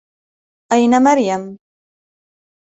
[0.71, 1.41] أين مريم؟